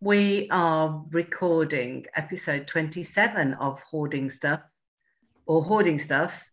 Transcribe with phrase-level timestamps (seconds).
[0.00, 4.60] we are recording episode 27 of Hoarding Stuff
[5.46, 6.50] or Hoarding Stuff,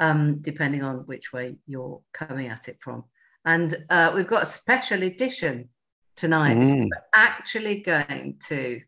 [0.00, 3.04] um, depending on which way you're coming at it from.
[3.44, 5.68] And uh, we've got a special edition
[6.16, 6.68] tonight Mm.
[6.68, 8.80] because we're actually going to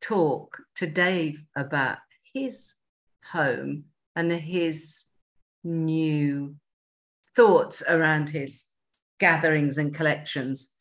[0.00, 1.98] talk to Dave about
[2.32, 2.74] his
[3.30, 3.84] home
[4.16, 5.04] and his
[5.62, 6.56] new
[7.36, 8.64] thoughts around his
[9.18, 10.73] gatherings and collections.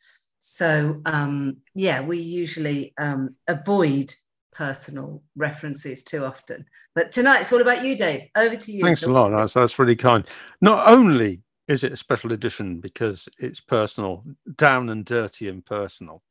[0.46, 4.14] So, um, yeah, we usually um, avoid
[4.52, 6.66] personal references too often.
[6.96, 8.28] But tonight it's all about you, Dave.
[8.36, 8.82] Over to you.
[8.84, 9.30] Thanks So- a lot.
[9.30, 10.28] That's that's really kind.
[10.60, 14.26] Not only is it a special edition because it's personal,
[14.58, 16.22] down and dirty and personal,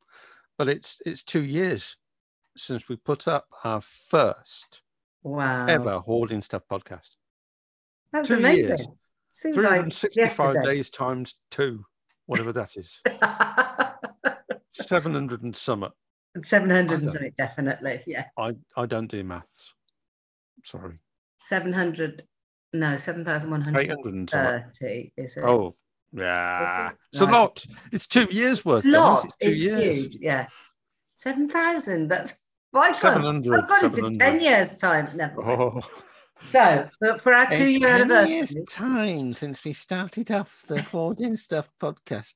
[0.58, 1.96] but it's it's two years
[2.54, 4.82] since we put up our first
[5.22, 5.64] Wow.
[5.68, 7.16] ever hoarding stuff podcast.
[8.12, 8.76] That's two amazing.
[8.76, 8.88] years.
[9.30, 10.16] Seems like 365
[10.54, 10.66] yesterday.
[10.66, 11.82] days times two,
[12.26, 13.00] whatever that is.
[14.72, 15.86] 700 and some.
[16.42, 18.02] 700 and don't- something, definitely.
[18.06, 18.24] Yeah.
[18.38, 19.74] I, I don't do maths.
[20.64, 20.98] Sorry.
[21.38, 22.22] 700,
[22.72, 23.90] no, 7,130
[24.30, 25.44] 800 is it?
[25.44, 25.74] Oh,
[26.12, 26.92] yeah.
[27.12, 27.66] It's a No, lot.
[27.90, 28.84] It's two years worth.
[28.84, 29.24] lot.
[29.24, 30.16] It's It's huge.
[30.20, 30.46] Yeah.
[31.16, 32.08] 7,000.
[32.08, 32.96] That's my God.
[32.98, 33.54] 700.
[33.54, 35.08] I've got it in 10 years' time.
[35.16, 35.60] Never mind.
[35.60, 35.80] Oh.
[36.40, 41.36] So, but for our two year anniversary, years time since we started off the Hoarding
[41.36, 42.34] Stuff podcast.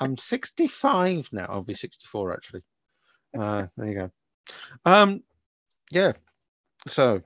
[0.00, 1.46] I'm 65 now.
[1.48, 2.62] I'll be 64 actually.
[3.36, 4.10] Uh, there you go.
[4.84, 5.22] Um,
[5.90, 6.12] yeah.
[6.88, 7.22] So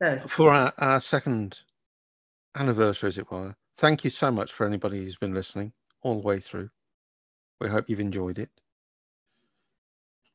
[0.00, 1.60] so for our, our second
[2.54, 6.26] anniversary, as it were, thank you so much for anybody who's been listening all the
[6.26, 6.70] way through.
[7.60, 8.50] We hope you've enjoyed it.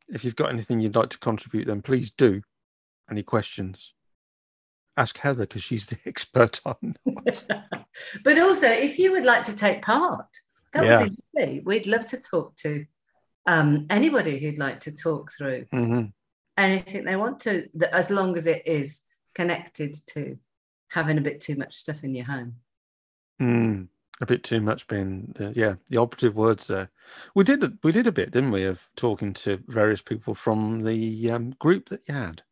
[0.07, 2.41] If you've got anything you'd like to contribute, then please do.
[3.11, 3.93] Any questions?
[4.99, 6.95] Ask Heather because she's the expert on.
[8.23, 10.27] but also, if you would like to take part,
[10.73, 11.01] that Yeah.
[11.01, 11.59] would be lovely.
[11.61, 12.85] We'd love to talk to
[13.45, 16.11] um, anybody who'd like to talk through Mhm.
[16.57, 19.01] anything they want to, as long as it is
[19.33, 20.37] connected to
[20.91, 22.57] having a bit too much stuff in your home.
[23.41, 23.87] Mm,
[24.19, 26.91] a bit too much being the, yeah the operative words there.
[27.35, 31.31] We did we did a bit, didn't we, of talking to various people from the
[31.31, 32.43] um, group that you had.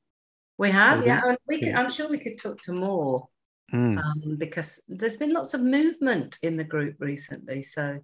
[0.57, 1.79] We have, yeah, and we could, Yeah.
[1.81, 3.29] I'm sure we could talk to more
[3.72, 7.62] Mm, um, because there's been lots of movement in the group recently.
[7.62, 8.00] So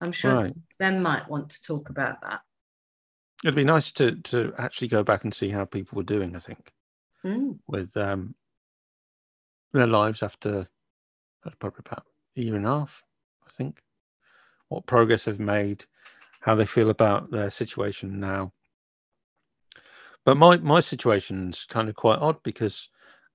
[0.00, 0.54] I'm sure Right.
[0.78, 2.40] them might want to talk about that.
[3.44, 6.36] It'd be nice to to actually go back and see how people were doing.
[6.36, 6.72] I think
[7.24, 7.58] Mm.
[7.66, 8.34] with um,
[9.72, 10.68] their lives after
[11.58, 13.02] probably about a year and a half.
[13.46, 13.82] I think
[14.68, 15.84] what progress they've made,
[16.40, 18.52] how they feel about their situation now.
[20.28, 22.90] But my my situation's kind of quite odd because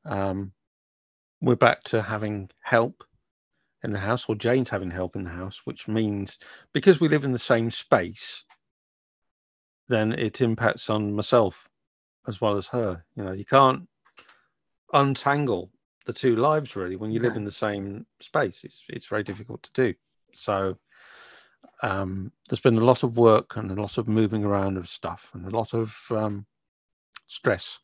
[0.05, 0.51] um,
[1.41, 3.03] we're back to having help
[3.83, 6.37] in the house, or Jane's having help in the house, which means
[6.71, 8.43] because we live in the same space,
[9.87, 11.67] then it impacts on myself
[12.27, 13.03] as well as her.
[13.15, 13.89] You know, you can't
[14.93, 15.71] untangle
[16.05, 17.37] the two lives really when you live No.
[17.37, 18.63] in the same space.
[18.63, 19.95] It's it's very difficult to do.
[20.35, 20.77] So
[21.81, 25.31] um, there's been a lot of work and a lot of moving around of stuff
[25.33, 26.45] and a lot of um,
[27.33, 27.79] stress.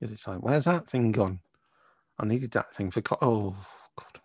[0.00, 1.40] Because It's like, where's that thing gone?
[2.18, 3.02] I needed that thing for.
[3.02, 3.66] Co- oh,
[3.98, 4.20] God.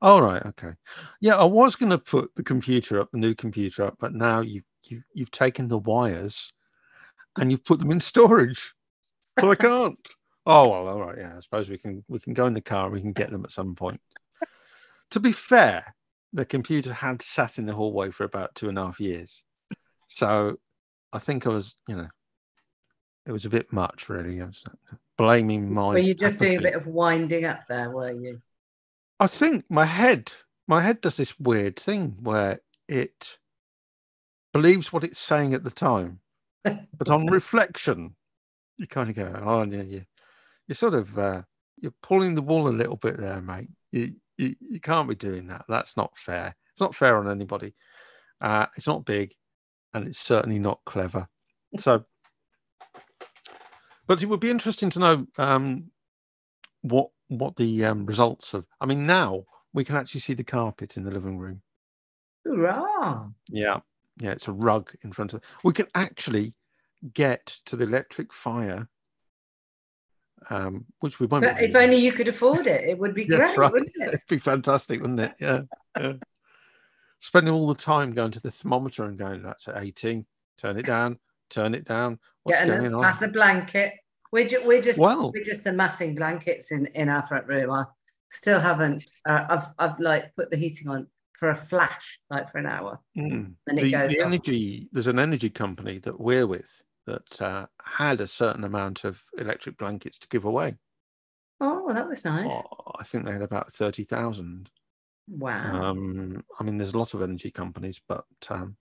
[0.00, 0.72] All right, okay.
[1.20, 4.40] Yeah, I was going to put the computer up, the new computer up, but now
[4.40, 6.52] you've you, you've taken the wires
[7.38, 8.74] and you've put them in storage,
[9.38, 9.98] so I can't.
[10.44, 11.18] Oh well, all right.
[11.18, 13.30] Yeah, I suppose we can we can go in the car and we can get
[13.30, 14.00] them at some point.
[15.10, 15.94] to be fair,
[16.32, 19.44] the computer had sat in the hallway for about two and a half years,
[20.08, 20.56] so
[21.12, 22.08] I think I was, you know,
[23.26, 24.40] it was a bit much, really.
[24.40, 24.64] I was
[25.16, 25.88] blaming my.
[25.88, 28.40] Were you just doing a bit of winding up there, were you?
[29.20, 30.32] I think my head,
[30.66, 33.38] my head does this weird thing where it
[34.52, 36.20] believes what it's saying at the time,
[36.64, 38.16] but on reflection,
[38.78, 40.04] you kind of go, "Oh, yeah, you,
[40.66, 41.42] you're sort of, uh,
[41.80, 43.68] you're pulling the wool a little bit there, mate.
[43.92, 45.64] You, you, you can't be doing that.
[45.68, 46.56] That's not fair.
[46.72, 47.74] It's not fair on anybody.
[48.40, 49.34] Uh, it's not big,
[49.94, 51.28] and it's certainly not clever.
[51.78, 52.04] So,
[54.12, 55.90] but it would be interesting to know um,
[56.82, 58.66] what what the um, results of.
[58.78, 61.62] I mean, now we can actually see the carpet in the living room.
[62.44, 63.32] Hoorah!
[63.48, 63.80] Yeah,
[64.20, 65.40] yeah, it's a rug in front of.
[65.64, 66.52] We can actually
[67.14, 68.86] get to the electric fire,
[70.50, 71.44] um, which we won't.
[71.44, 73.72] But if only you could afford it, it would be great, right.
[73.72, 74.08] wouldn't it?
[74.08, 75.32] It'd be fantastic, wouldn't it?
[75.40, 75.62] Yeah,
[75.98, 76.12] yeah.
[77.18, 80.26] Spending all the time going to the thermometer and going, that's at 18.
[80.58, 81.18] Turn it down.
[81.48, 82.18] Turn it down.
[82.42, 83.04] What's Getting going a, on?
[83.04, 83.94] pass a blanket.
[84.32, 84.98] We're, ju- we're just
[85.34, 87.70] we're just amassing blankets in, in our front room.
[87.70, 87.84] I
[88.30, 89.04] still haven't.
[89.28, 92.98] Uh, I've I've like put the heating on for a flash, like for an hour.
[93.16, 93.54] Mm.
[93.66, 98.20] It The, goes the energy, there's an energy company that we're with that uh, had
[98.20, 100.76] a certain amount of electric blankets to give away.
[101.60, 102.52] Oh, well, that was nice.
[102.52, 104.70] Oh, I think they had about 30,000.
[105.28, 105.82] Wow.
[105.82, 108.76] Um, I mean, there's a lot of energy companies, but um,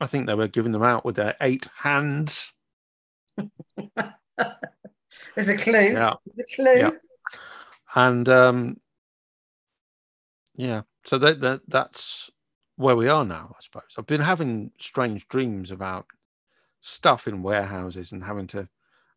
[0.00, 2.52] I think they were giving them out with their eight hands.
[5.34, 5.92] There's a clue.
[5.92, 6.14] Yeah.
[6.24, 6.78] There's a clue.
[6.78, 6.90] Yeah.
[7.94, 8.80] And um,
[10.54, 12.30] yeah, so that, that that's
[12.76, 13.94] where we are now, I suppose.
[13.96, 16.06] I've been having strange dreams about
[16.80, 18.68] stuff in warehouses and having to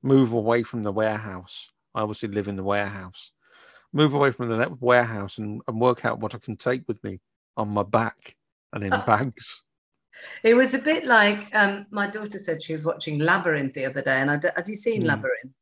[0.02, 1.70] move away from the warehouse.
[1.94, 3.32] I obviously live in the warehouse.
[3.92, 7.20] Move away from the warehouse and, and work out what I can take with me
[7.58, 8.36] on my back
[8.74, 9.64] and in bags.
[10.44, 14.02] It was a bit like um, my daughter said she was watching Labyrinth the other
[14.02, 15.08] day, and I d- have you seen Hmm.
[15.08, 15.54] Labyrinth?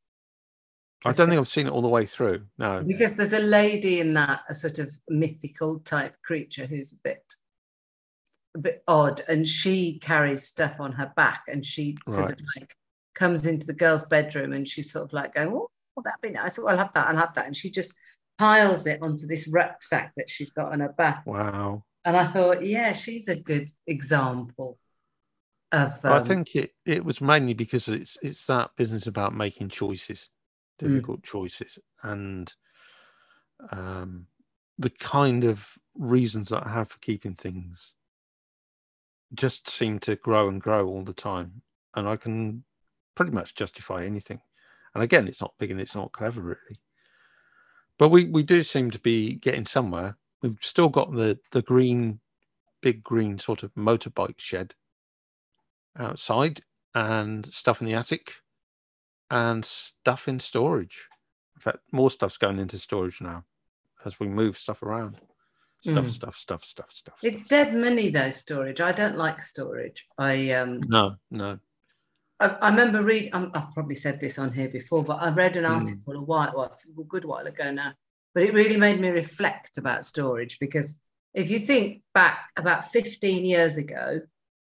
[1.06, 2.45] I don't think I've seen it all the way through.
[2.57, 2.83] No.
[2.86, 7.24] Because there's a lady in that, a sort of mythical type creature who's a bit,
[8.56, 12.74] a bit odd, and she carries stuff on her back, and she sort of like
[13.13, 16.31] comes into the girl's bedroom, and she's sort of like going, "Oh, well, that'd be
[16.31, 16.57] nice.
[16.57, 17.07] Oh, I'll have that.
[17.07, 17.94] I'll have that," and she just
[18.39, 21.25] piles it onto this rucksack that she's got on her back.
[21.25, 21.83] Wow.
[22.07, 24.77] And I thought, yeah, she's a good example
[25.74, 25.92] of.
[26.06, 30.30] I um, think it, it was mainly because it's it's that business about making choices,
[30.81, 30.88] Mm.
[30.88, 32.54] difficult choices, and
[33.74, 34.25] um,
[34.80, 37.94] the kind of reasons that I have for keeping things
[39.33, 41.62] just seem to grow and grow all the time,
[41.95, 42.63] and I can
[43.15, 44.39] pretty much justify anything.
[44.95, 46.80] And again, it's not big and it's not clever really,
[47.98, 50.15] but we we do seem to be getting somewhere.
[50.42, 52.19] We've still got the the green,
[52.81, 54.74] big green sort of motorbike shed
[55.98, 56.62] outside
[56.94, 58.36] and stuff in the attic
[59.31, 61.07] and stuff in storage.
[61.56, 63.44] In fact, more stuff's going into storage now
[64.06, 65.18] as we move stuff around.
[65.81, 66.12] Stuff, Mm.
[66.12, 67.19] stuff, stuff, stuff, stuff.
[67.22, 68.81] It's dead money though, storage.
[68.81, 70.07] I don't like storage.
[70.18, 71.60] I um No, no.
[72.39, 75.66] I, I remember reading I've probably said this on here before, but I read an
[75.66, 75.75] Mm.
[75.75, 77.94] article a while well, a good while ago now.
[78.38, 81.01] But it really made me reflect about storage because
[81.34, 84.22] if you think back about 15 years ago,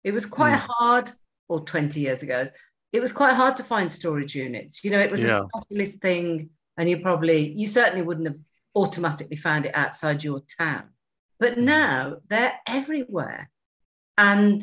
[0.02, 0.68] it was quite Mm.
[0.70, 1.12] hard,
[1.50, 2.48] or 20 years ago,
[2.94, 4.86] it was quite hard to find storage units.
[4.86, 5.42] You know, it was Yeah.
[5.42, 8.38] a specialist thing, and you probably you certainly wouldn't have
[8.76, 10.94] automatically found it outside your town.
[11.38, 11.64] But Mm.
[11.64, 13.52] now they're everywhere.
[14.18, 14.62] And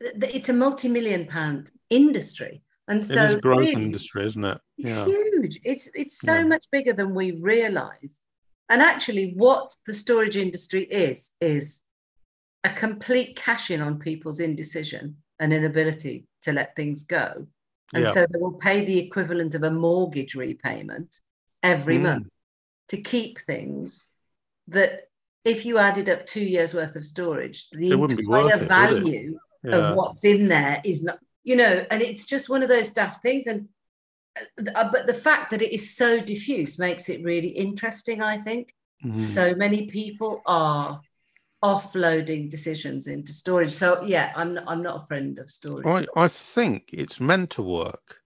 [0.00, 2.62] it's a multi-million pound industry.
[2.88, 4.58] And so it is a growth really, industry, isn't it?
[4.78, 5.04] it's Yeah.
[5.04, 5.60] huge.
[5.64, 6.44] It's it's so Yeah.
[6.44, 8.22] much bigger than we realize.
[8.70, 11.82] And actually, what the storage industry is is
[12.64, 17.46] a complete cash in on people's indecision and inability to let things go.
[17.94, 18.10] And Yeah.
[18.12, 21.20] so they will pay the equivalent of a mortgage repayment
[21.62, 22.02] every Mm.
[22.02, 22.28] month
[22.88, 24.08] to keep things
[24.66, 25.08] that
[25.44, 28.54] if you added up two years worth of storage, the It wouldn't be entire worth
[28.54, 28.68] it, would it?
[28.68, 29.76] value Yeah.
[29.76, 33.22] of what's in there is not you know and it's just one of those daft
[33.22, 33.68] things and
[34.76, 38.74] uh, but the fact that it is so diffuse makes it really interesting i think
[39.04, 39.14] Mhm.
[39.14, 41.00] so many people are
[41.62, 45.86] offloading decisions into storage so yeah i'm not, i'm not a friend of storage
[46.16, 48.20] I, I think it's meant to work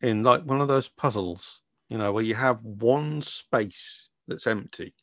[0.00, 4.94] in like one of those puzzles, you know, where you have one space that's empty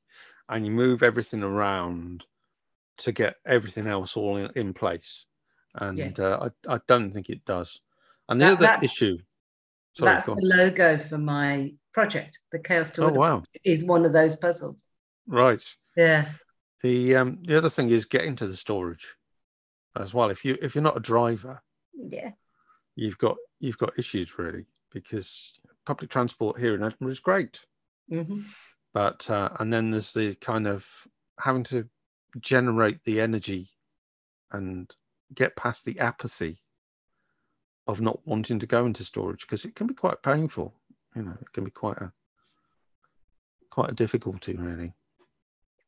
[0.47, 2.23] and you move everything around
[2.99, 5.25] to get everything else all in, in place.
[5.75, 7.79] And uh, I, I don't think it does.
[8.27, 9.17] And the That- other issue,
[9.93, 13.43] sorry, that's the logo for my project the chaos to oh, wow.
[13.65, 14.85] is one of those puzzles
[15.27, 15.61] right.
[15.97, 16.29] yeah
[16.81, 19.15] The um, the other thing is getting to the storage
[19.99, 20.29] as well.
[20.29, 21.61] If you if you're not a driver,
[21.93, 22.31] yeah
[22.95, 27.59] you've got you've got issues really because public transport here in Edinburgh is great,
[28.09, 28.41] hmm
[28.93, 30.85] but uh, and then there's the kind of
[31.39, 31.89] having to
[32.39, 33.69] generate the energy
[34.53, 34.89] and
[35.33, 36.61] get past the apathy
[37.87, 40.73] of not wanting to go into storage because it can be quite painful.
[41.15, 42.11] You know, it can be quite a
[43.69, 44.93] quite a difficulty really.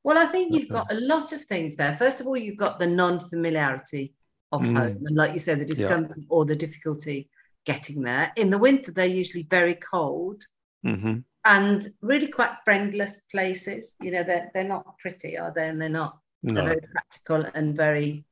[0.04, 1.96] Well, I think you've got a lot of things there.
[1.96, 4.14] First of all, you've got the non-familiarity
[4.52, 4.76] of Mm.
[4.76, 7.30] home, and like you said, the discomfort or the difficulty
[7.66, 8.34] getting there.
[8.36, 10.44] In the winter, they're usually very cold
[10.84, 13.96] hmm and really quite friendless places.
[14.02, 15.70] You know, they're they're not pretty, are they?
[15.70, 16.20] And they're not.
[16.44, 18.26] They're very practical and very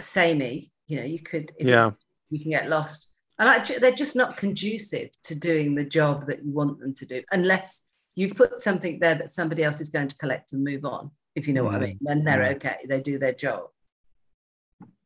[0.00, 0.70] samey.
[0.86, 1.90] You know, you could if yeah,
[2.30, 6.44] you can get lost, and actually, they're just not conducive to doing the job that
[6.44, 7.82] you want them to do, unless
[8.16, 11.10] you've put something there that somebody else is going to collect and move on.
[11.36, 11.82] If you know what I Mm.
[11.82, 12.54] mean, then they're Mm.
[12.56, 12.76] okay.
[12.88, 13.68] They do their job.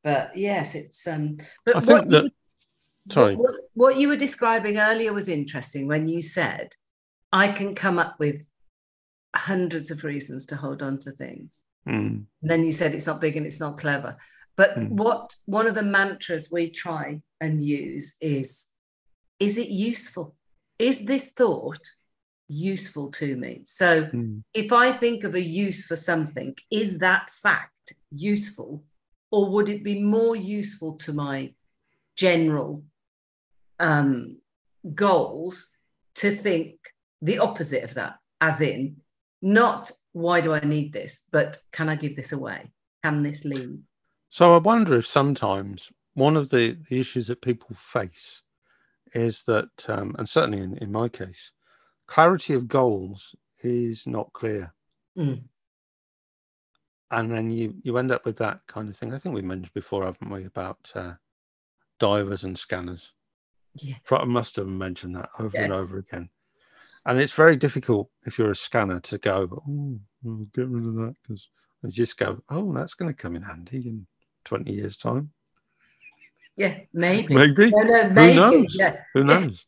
[0.02, 1.38] But yes, it's um.
[1.64, 2.32] But I what think you- that.
[3.10, 3.36] Sorry.
[3.36, 6.70] what, what you were describing earlier was interesting when you said,
[7.30, 8.50] I can come up with
[9.36, 11.64] hundreds of reasons to hold on to things.
[11.86, 12.24] Mm.
[12.40, 14.16] And then you said it's not big and it's not clever.
[14.56, 14.90] But Mm.
[14.90, 18.68] what one of the mantras we try and use is
[19.40, 20.36] is it useful?
[20.78, 21.84] Is this thought
[22.48, 23.62] useful to me?
[23.64, 24.44] So Mm.
[24.54, 28.84] if I think of a use for something, is that fact useful?
[29.32, 31.54] Or would it be more useful to my
[32.16, 32.84] general
[33.80, 34.40] um,
[34.94, 35.76] goals
[36.14, 36.78] to think
[37.20, 39.02] the opposite of that, as in,
[39.42, 42.70] not why do I need this, but can I give this away?
[43.02, 43.80] Can this leave?
[44.34, 48.42] So I wonder if sometimes one of the, the issues that people face
[49.14, 51.52] is that, um, and certainly in, in my case,
[52.08, 54.74] clarity of goals is not clear.
[55.16, 55.44] Mm.
[57.12, 59.14] And then you, you end up with that kind of thing.
[59.14, 61.12] I think we mentioned before, haven't we, about uh,
[62.00, 63.12] divers and scanners.
[63.80, 64.00] Yes.
[64.10, 66.28] I must have mentioned that over and over again.
[67.06, 70.94] And it's very difficult if you're a scanner to go, oh, I'll get rid of
[70.96, 71.48] that because
[71.84, 74.08] you just go, oh, that's going to come in handy in
[74.44, 75.30] 20 years' time.
[76.56, 77.34] Yeah, maybe.
[77.34, 77.70] Maybe.
[77.70, 78.34] No, no, maybe.
[78.36, 78.76] knows?
[78.78, 79.00] Yeah.
[79.14, 79.66] Who knows?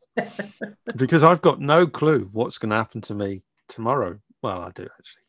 [0.97, 4.19] because I've got no clue what's going to happen to me tomorrow.
[4.43, 5.23] Well, I do actually.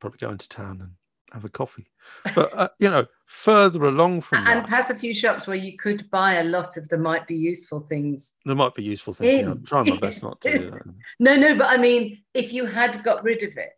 [0.00, 0.90] Probably go into town and
[1.32, 1.86] have a coffee.
[2.34, 5.76] But, uh, you know, further along from And that, pass a few shops where you
[5.76, 8.32] could buy a lot of the might be useful things.
[8.46, 9.42] there might be useful things.
[9.42, 9.48] In.
[9.48, 10.82] I'm trying my best not to do that.
[11.18, 13.72] No, no, but I mean, if you had got rid of it,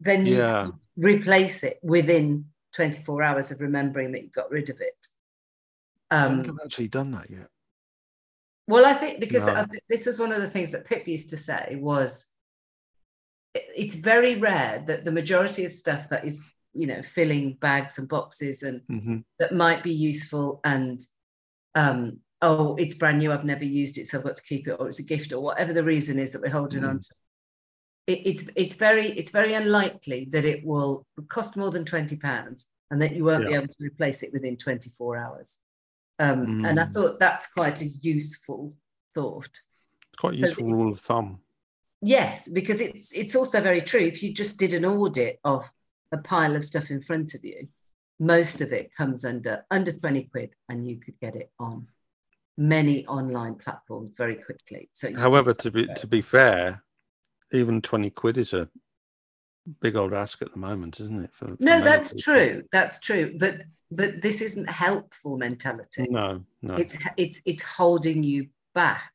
[0.00, 0.68] then you Yeah.
[0.96, 5.06] replace it within 24 hours of remembering that you got rid of it.
[6.10, 7.48] I don't think Um, I've actually done that yet.
[8.68, 9.54] well, I think because No.
[9.54, 12.26] I thi- this was one of the things that Pip used to say was
[13.54, 18.08] it's very rare that the majority of stuff that is, you know, filling bags and
[18.08, 21.00] boxes and hmm that might be useful and
[21.74, 24.76] um oh it's brand new i've never used it so i've got to keep it
[24.80, 27.14] or it's a gift or whatever the reason is that we're holding on to
[28.06, 32.68] it, it's it's very it's very unlikely that it will cost more than 20 pounds
[32.90, 35.58] and that you won't be able to replace it within 24 hours.
[36.18, 36.94] Um and i Mm.
[36.94, 38.72] thought that's quite a useful
[39.14, 39.46] thought.
[39.46, 41.40] It's quite a So useful rule of thumb.
[42.00, 44.00] yes because it's it's also very true.
[44.00, 45.70] If you just did an audit of
[46.12, 47.68] a pile of stuff in front of you
[48.18, 51.86] most of it comes under under 20 quid and you could get it on
[52.56, 54.88] many online platforms very quickly.
[54.92, 56.82] So However, to be to be fair,
[57.52, 58.68] even twenty quid is a
[59.80, 61.30] big old ask at the moment, isn't it?
[61.34, 62.22] for- for no that's people?
[62.22, 66.74] true that's true but but this isn't helpful mentality No, no.
[66.76, 69.12] it's it's it's holding you back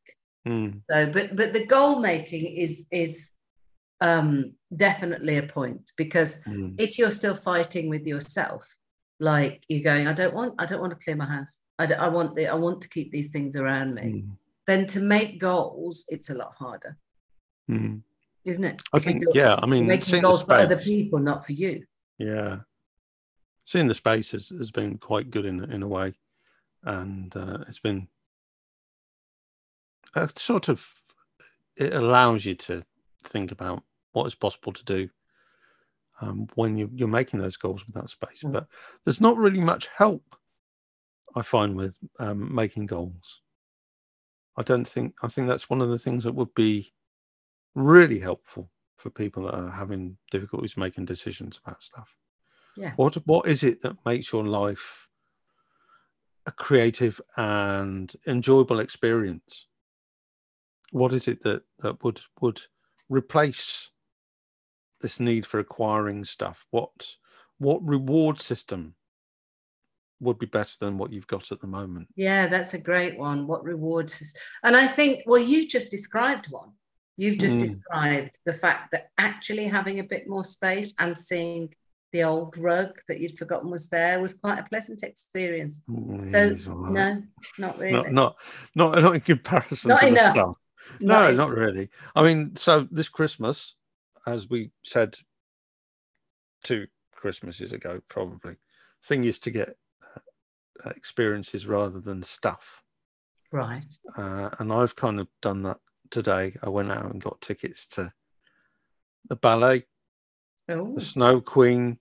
[0.48, 3.36] Mm, so but but the goal making is is
[4.02, 8.76] um definitely a point because mm, if you're still fighting with yourself
[9.20, 12.00] like you're going i don't want i don't want to clear my house i, don't,
[12.00, 14.30] I want the i want to keep these things around me mm,
[14.66, 16.98] then to make goals it's a lot harder
[17.70, 18.02] mm.
[18.46, 19.56] Isn't it I think, yeah.
[19.62, 21.84] I mean, making goals for other people not for you
[22.22, 22.60] yeah,
[23.64, 26.14] seeing the space has, has been quite good in in a way,
[26.84, 28.08] and uh, it's been
[30.16, 30.86] a sort of
[31.76, 32.84] it allows you to
[33.24, 35.10] think about what is possible to do
[36.20, 38.44] um, when you, you're making those goals with that space.
[38.44, 38.52] Mm.
[38.52, 38.68] But
[39.04, 40.36] there's not really much help
[41.34, 43.42] I find with um, making goals.
[44.58, 46.94] I don't think I think that's one of the things that would be
[47.76, 52.16] really helpful for people that are having difficulties making decisions about stuff.
[52.78, 52.94] Yeah.
[52.96, 55.08] What what is it that makes your life
[56.46, 59.68] a creative and enjoyable experience?
[60.92, 62.62] What is it that that would would
[63.10, 63.92] replace
[65.02, 66.66] this need for acquiring stuff?
[66.70, 67.08] What
[67.58, 68.96] what reward system
[70.20, 72.08] would be better than what you've got at the moment?
[72.16, 76.72] yeah that's a great one what rewards and i think well you just described one
[77.22, 77.60] you've just Mm.
[77.68, 81.72] described the fact that actually having a bit more space and seeing
[82.14, 86.72] the old rug that you'd forgotten was there was quite a pleasant experience Mm, so
[86.74, 86.92] right.
[87.00, 87.08] no
[87.58, 88.36] not really not
[88.76, 90.34] not not not in comparison Not to the enough.
[90.36, 90.56] stuff.
[91.00, 91.90] No, in- not really.
[92.16, 93.76] I mean, so this Christmas,
[94.26, 95.16] as we said
[96.64, 98.56] two Christmases ago, probably,
[99.04, 99.70] thing is to get
[100.84, 102.84] uh, experiences rather than stuff.
[103.52, 103.86] right
[104.18, 105.80] Uh, and I've kind of done that
[106.12, 106.56] today.
[106.62, 108.12] I went out and got tickets to
[109.30, 109.86] the ballet,
[110.70, 111.98] oh the Snow Queen,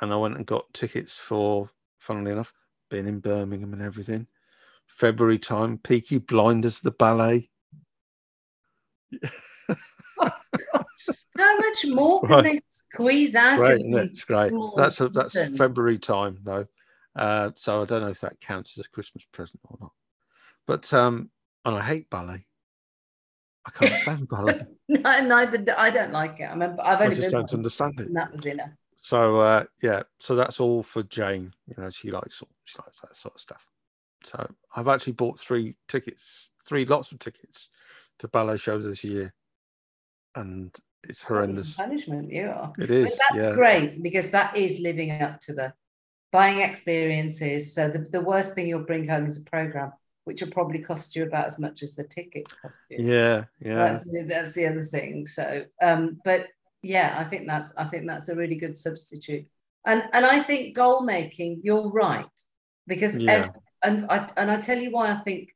[0.00, 2.52] and I went and got tickets for, funnily enough,
[2.90, 4.26] being in Birmingham and everything.
[4.86, 7.50] February time, Peaky Blinders, the ballet.
[11.36, 12.44] how much more can Right.
[12.44, 14.24] they squeeze out Great, it?
[14.26, 14.52] great.
[14.76, 15.34] That's a, that's?
[15.56, 16.66] February time though,
[17.16, 19.92] uh, so I don't know if that counts as a Christmas present or not.
[20.66, 21.30] But um,
[21.64, 22.46] and I hate ballet.
[23.66, 24.66] I can't stand ballet.
[24.88, 26.44] No, neither I don't like it.
[26.44, 28.12] I remember I've I only just been don't understand it.
[28.12, 31.52] that was in a So uh, yeah, so that's all for Jane.
[31.66, 33.66] You know, she likes she likes that sort of stuff.
[34.24, 37.70] So I've actually bought three tickets, three lots of tickets
[38.18, 39.32] to ballet shows this year,
[40.34, 40.74] and
[41.08, 41.74] it's horrendous.
[41.74, 42.72] Punishment, you are.
[42.78, 43.10] It is.
[43.10, 43.54] But that's yeah.
[43.54, 45.72] great because that is living up to the
[46.32, 47.74] buying experiences.
[47.74, 49.92] So the, the worst thing you'll bring home is a program,
[50.24, 52.98] which will probably cost you about as much as the tickets cost you.
[53.04, 53.74] Yeah, yeah.
[53.92, 55.26] That's, that's the other thing.
[55.26, 56.46] So, um, but
[56.82, 59.46] yeah, I think that's I think that's a really good substitute.
[59.86, 62.26] And and I think goal making, you're right,
[62.86, 63.32] because Yeah.
[63.32, 63.50] ev-
[63.82, 65.54] and I and I tell you why I think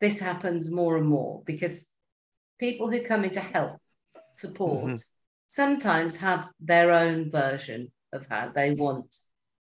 [0.00, 1.90] this happens more and more because
[2.58, 3.80] people who come in to help
[4.32, 5.04] support Mhm.
[5.48, 9.16] sometimes have their own version of how they want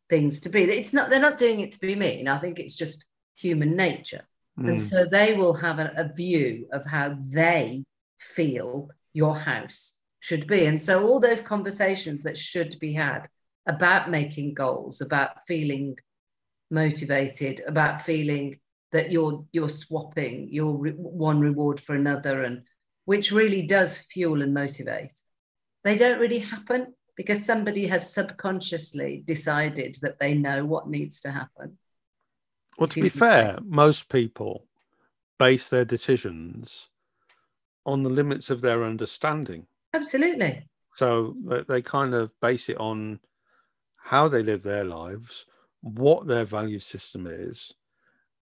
[0.09, 0.63] things to be.
[0.63, 2.27] It's not they're not doing it to be mean.
[2.27, 3.05] I think it's just
[3.37, 4.25] human nature.
[4.57, 4.79] And Mm.
[4.79, 7.83] so they will have a, a view of how they
[8.17, 10.65] feel your house should be.
[10.65, 13.27] And so all those conversations that should be had
[13.65, 15.97] about making goals, about feeling
[16.71, 18.59] motivated, about feeling
[18.91, 22.63] that you're you're swapping your re- one reward for another, and
[23.05, 25.11] which really does fuel and motivate.
[25.83, 31.31] They don't really happen because somebody has subconsciously decided that they know what needs to
[31.31, 31.77] happen.
[32.77, 34.65] Well, to be fair, most people
[35.39, 36.89] base their decisions
[37.85, 39.65] on the limits of their understanding.
[39.93, 40.67] Absolutely.
[40.95, 41.35] So
[41.67, 43.19] they, kind of base it on
[43.97, 45.45] how they live their lives,
[45.81, 47.73] what their value system is,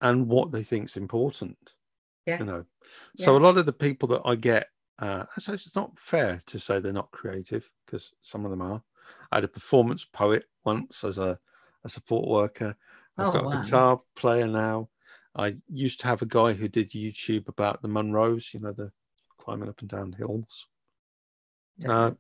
[0.02, 1.76] and what they think is important.
[2.26, 2.40] Yeah.
[2.40, 2.66] You know,
[3.18, 3.40] so Yeah.
[3.40, 4.68] a lot of the people that I get,
[5.00, 8.82] uh, so it's not fair to say they're not creative because some of them are.
[9.32, 11.40] I had a performance poet once as a,
[11.84, 12.76] a support worker.
[13.18, 13.52] I've Oh, got wow.
[13.52, 14.90] a guitar player now.
[15.36, 18.92] I used to have a guy who did YouTube about the Munros, you know, the
[19.40, 20.68] climbing up and down hills.
[21.88, 22.12] Uh,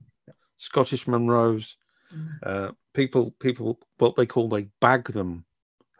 [0.57, 1.75] Scottish Munros.
[2.13, 2.39] Mm.
[2.43, 5.45] Uh, people, people, what they call they bag them.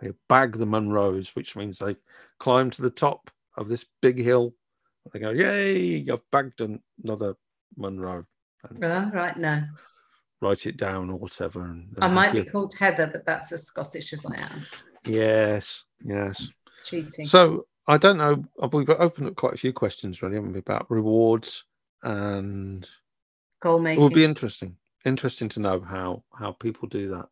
[0.01, 1.95] They bag the Munros, which means they
[2.39, 4.53] climb to the top of this big hill.
[5.11, 6.09] They go, "Yay!
[6.09, 7.35] I've bagged another
[7.77, 8.25] Munro."
[8.63, 8.79] And
[9.13, 9.67] right now.
[10.43, 11.65] Write it down or whatever.
[11.65, 14.65] And I might be called Heather, but that's as Scottish as I am.
[15.05, 16.49] Yes, yes.
[16.83, 17.25] Cheating.
[17.25, 18.43] So I don't know.
[18.61, 21.65] uh, We've opened up quite a few questions, really, haven't we, about rewards,
[22.03, 22.87] and
[23.61, 24.01] Goal making.
[24.01, 24.75] it would be interesting,
[25.05, 27.27] interesting to know how how people do that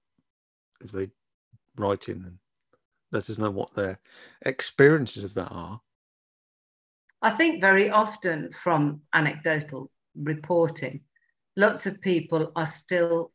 [0.84, 1.10] if they
[1.78, 2.38] write in and
[3.12, 4.00] let us know what their
[4.46, 5.80] experiences of that are.
[7.22, 11.02] I think very often from anecdotal reporting,
[11.56, 13.32] lots of people are still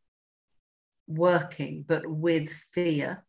[1.06, 3.24] working, but with fear.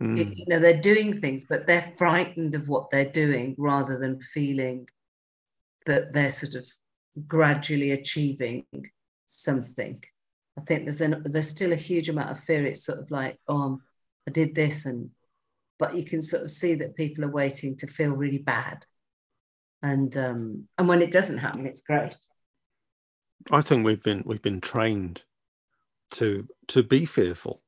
[0.00, 3.96] You- Mm, You know, they're doing things, but they're frightened of what they're doing rather
[3.98, 4.88] than feeling
[5.86, 6.68] that they're sort of
[7.28, 8.66] gradually achieving
[9.26, 10.02] something.
[10.58, 12.66] I think there's an there's still a huge amount of fear.
[12.66, 13.80] It's sort of like, oh,
[14.26, 15.10] I did this, and
[15.78, 18.84] but you can sort of see that people are waiting to feel really bad,
[19.82, 22.16] and um, and when it doesn't happen, it's great.
[23.50, 25.22] I think we've been we've been trained
[26.12, 27.60] to to be fearful.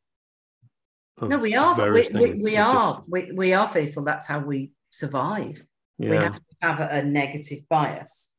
[1.20, 4.02] No, we are, we, we, we It's just- are, we, we are fearful.
[4.04, 5.64] That's how we survive.
[5.98, 8.32] yeah, We have to have a, negative bias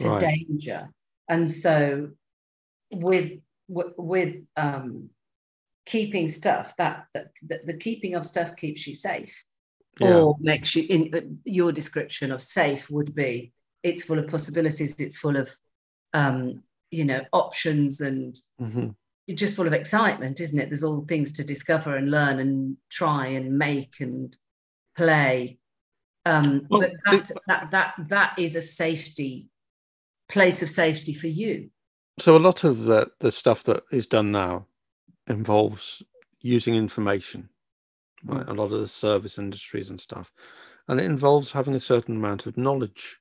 [0.00, 0.20] to Right.
[0.20, 0.90] danger,
[1.28, 2.10] and so
[2.92, 5.10] with with, with um,
[5.86, 9.44] keeping stuff that, that, that the keeping of stuff keeps you safe.
[10.00, 13.52] yeah, or makes you in uh, your description of safe would be
[13.82, 15.56] it's full of possibilities it's full of
[16.14, 16.62] um
[16.94, 18.94] you know options and mhm.
[19.26, 22.76] it's just full of excitement isn't it there's all things to discover and learn and
[22.90, 24.36] try and make and
[24.96, 25.58] play
[26.26, 29.48] um Well, but it- that, that that that is a safety
[30.28, 31.70] place of safety for you
[32.18, 34.66] So a lot of the, the stuff that is done now
[35.26, 36.02] involves
[36.40, 37.48] using information,
[38.24, 38.46] right?
[38.48, 40.30] A lot of the service industries and stuff,
[40.88, 43.18] and it involves having a certain amount of knowledge.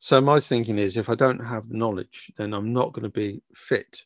[0.00, 3.10] So my thinking is, if I don't have the knowledge, then I'm not going to
[3.10, 4.02] be fit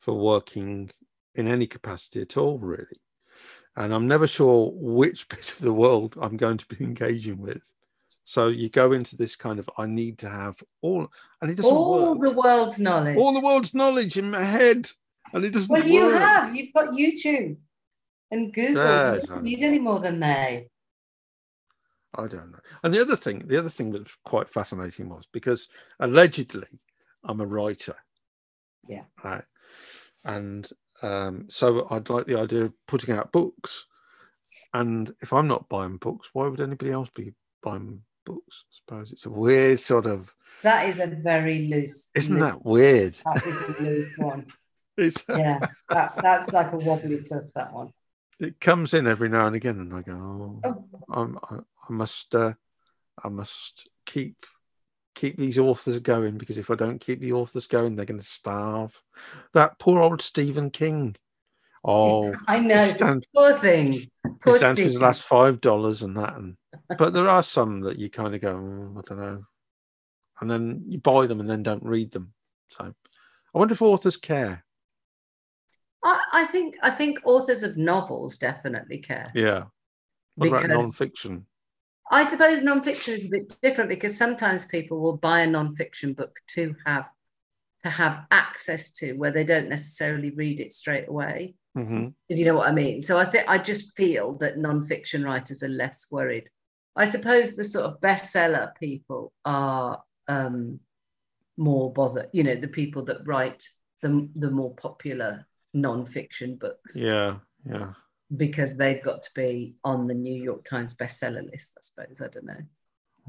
[0.00, 0.90] for working
[1.36, 3.00] in any capacity at all, really.
[3.76, 7.62] And I'm never sure which bit of the world I'm going to be engaging with.
[8.24, 11.06] So you go into this kind of, I need to have all,
[11.40, 14.90] and it doesn't all work the world's knowledge all the world's knowledge in my head,
[15.32, 16.18] and it doesn't well you work.
[16.20, 17.56] have you've got youtube
[18.30, 20.68] and google Yes, you don't need any more than they
[22.14, 22.58] I don't know.
[22.82, 25.68] And the other thing, the other thing that was quite fascinating was because
[26.00, 26.66] allegedly
[27.24, 27.96] I'm a writer.
[28.88, 29.04] Yeah.
[29.24, 29.44] Right.
[30.24, 30.68] And
[31.02, 33.86] um, so I'd like the idea of putting out books.
[34.74, 38.64] And if I'm not buying books, why would anybody else be buying books?
[38.68, 40.32] I suppose it's a weird sort of.
[40.62, 42.10] That is a very loose.
[42.14, 43.18] Isn't loose- that weird?
[43.24, 44.46] That is a loose one.
[44.98, 47.94] It's, Yeah, that, that's like a wobbly tuss, that one.
[48.38, 51.38] it comes in every now and again, and I go, oh, Oh, I'm,
[51.88, 52.54] I, must, uh,
[53.22, 54.36] I must keep
[55.14, 58.26] keep these authors going because if I don't keep the authors going, they're going to
[58.26, 58.98] starve.
[59.52, 61.16] That poor old Stephen King.
[61.84, 62.92] Oh, I know.
[63.34, 64.08] Poor thing.
[64.40, 66.56] Poor he's down to his last five dollars and that, and
[66.96, 69.44] but there are some that you kind of go, "Oh, I don't know,
[70.40, 72.32] and then you buy them and then don't read them.
[72.68, 74.64] So I wonder if authors care.
[76.04, 79.30] I, I think I think authors of novels definitely care.
[79.34, 79.64] Yeah.
[80.36, 81.46] What about Because- non-fiction?
[82.10, 86.38] I suppose nonfiction is a bit different because sometimes people will buy a nonfiction book
[86.48, 87.08] to have
[87.84, 91.54] to have access to where they don't necessarily read it straight away.
[91.74, 93.02] hmm If you know what I mean.
[93.02, 96.48] So I think I just feel that nonfiction writers are less worried.
[96.94, 100.80] I suppose the sort of bestseller people are um,
[101.56, 102.28] more bothered.
[102.32, 103.68] You know, the people that write
[104.02, 107.92] the the more popular nonfiction books Yeah, yeah.
[108.36, 111.76] Because they've got to be on the New York Times bestseller list.
[111.78, 112.62] I suppose I don't know.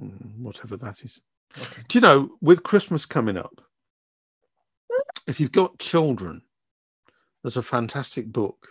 [0.02, 1.20] Mm, Whatever that is.
[1.58, 1.86] Whatever.
[1.88, 3.62] Do you know, with Christmas coming up,
[5.28, 6.42] if you've got children,
[7.44, 8.68] there's a fantastic book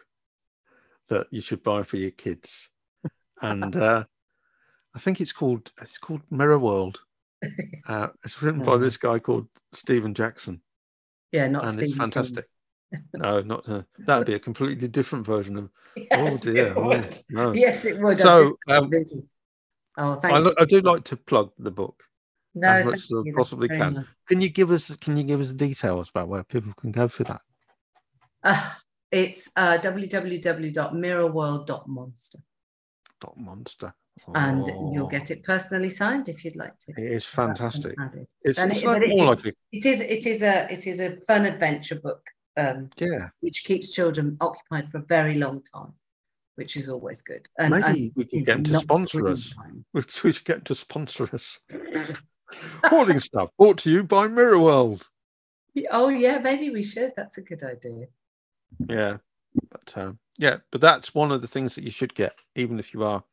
[1.08, 2.70] that you should buy for your kids,
[3.40, 4.04] and uh,
[4.94, 7.00] I think it's called it's called Mirror World.
[7.88, 8.78] Uh, it's written by Oh.
[8.78, 10.62] this guy called Stephen Jackson,
[11.32, 12.44] Yeah, not and it's Stephen King.
[13.14, 15.70] No, not uh, that'd be a completely different version of.
[15.96, 16.68] Yes, oh dear!
[16.68, 17.52] it oh, no.
[17.52, 18.18] Yes, it would.
[18.18, 18.90] So, um,
[19.98, 20.54] oh, thank I, you.
[20.58, 22.02] I do like to plug the book.
[22.54, 23.94] No, as much as I possibly can.
[23.94, 24.04] nice.
[24.28, 27.08] Can you give us Can you give us the details about where people can go
[27.08, 27.40] for that?
[28.42, 28.70] Uh,
[29.10, 32.38] it's uh, www.mirrorworld.monster.
[33.20, 33.92] Dot monster.
[34.34, 36.92] And Oh, you'll get it personally signed if you'd like to.
[36.98, 37.96] It is fantastic.
[38.42, 40.00] It's, it's it- like but more like a It is.
[40.00, 40.70] It is a.
[40.70, 42.20] It is a fun adventure book,
[42.56, 43.28] um, yeah.
[43.40, 45.92] which keeps children occupied for a very long time,
[46.56, 47.48] which is always good.
[47.58, 49.54] And, Maybe and we can get them to sponsor us.
[49.92, 51.58] We, we should get them to sponsor us.
[52.84, 55.08] Hoarding stuff brought to you by Mirror World.
[55.90, 57.12] Oh yeah, maybe we should.
[57.16, 58.06] That's a good idea.
[58.88, 59.16] Yeah,
[59.70, 62.92] but um, yeah, but that's one of the things that you should get, even if
[62.92, 63.24] you are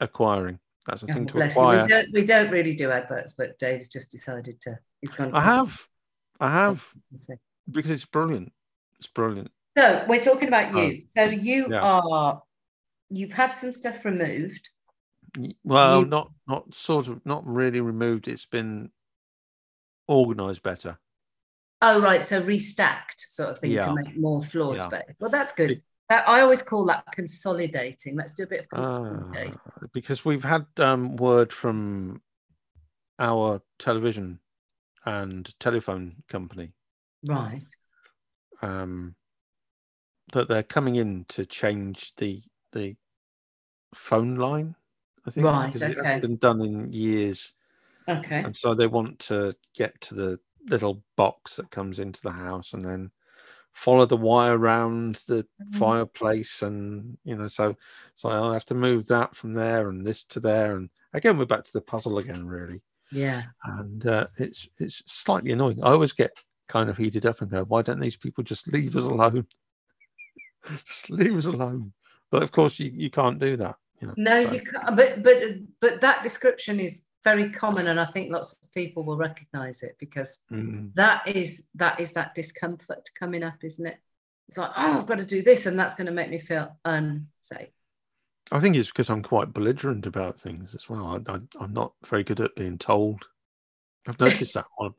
[0.00, 0.58] acquiring.
[0.86, 1.40] That's a Oh, thing to you.
[1.40, 1.86] We acquire.
[1.86, 2.08] don't.
[2.12, 4.78] We don't really do adverts, but Dave's just decided to.
[5.00, 5.32] He's gone.
[5.32, 5.86] I have,
[6.40, 6.84] I have,
[7.70, 8.52] because it's brilliant.
[8.98, 9.50] It's brilliant.
[9.76, 11.02] So we're talking about you.
[11.10, 11.80] So you yeah.
[11.80, 12.42] are.
[13.10, 14.68] You've had some stuff removed.
[15.64, 18.26] Well, You- not not sort of not really removed.
[18.26, 18.90] It's been
[20.08, 20.98] organised better.
[21.82, 23.82] Oh right, so restacked sort of thing Yeah.
[23.82, 24.86] to make more floor Yeah.
[24.86, 25.16] space.
[25.20, 25.70] Well, that's good.
[25.72, 28.14] It- That, I always call that consolidating.
[28.16, 29.58] Let's do a bit of Ah, consolidating.
[29.92, 32.22] because we've had um, word from
[33.18, 34.38] our television
[35.04, 36.72] and telephone company
[37.26, 37.64] right.
[38.62, 39.16] Um,
[40.32, 42.42] that they're coming in to change the
[42.72, 42.96] the
[43.94, 44.76] phone line.
[45.26, 45.98] I think Right, because it okay.
[45.98, 47.54] hasn't been done in years,
[48.08, 48.44] Okay.
[48.44, 50.40] and so they want to get to the
[50.70, 53.10] little box that comes into the house and then
[53.74, 55.96] follow the wire around the Mhm.
[55.96, 57.76] fireplace and you know so
[58.16, 61.46] so I'll have to move that from there and this to there and again we're
[61.46, 63.52] back to the puzzle again really Yeah.
[63.64, 65.82] and uh, it's it's slightly annoying.
[65.82, 66.32] I always get
[66.68, 69.46] kind of heated up and go, why don't these people just leave us alone?
[70.84, 71.92] just leave us alone.
[72.30, 73.76] But of course you, you can't do that.
[74.00, 74.96] You know, No, so- you can't.
[74.96, 75.42] But but
[75.80, 79.96] but that description is very common, and I think lots of people will recognise it
[79.98, 83.98] because Mm, that is that is that discomfort coming up, isn't it?
[84.48, 86.76] It's like, oh, I've got to do this, and that's going to make me feel
[86.84, 87.70] unsafe.
[88.52, 91.20] I think it's because I'm quite belligerent about things as well.
[91.26, 93.26] I, I, I'm not very good at being told.
[94.06, 94.92] I've noticed that when